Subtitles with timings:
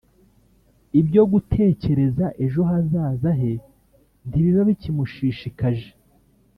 [0.99, 3.53] ibyo gutekereza ejo hazaza he
[4.27, 5.89] ntibiba bikimushishikaje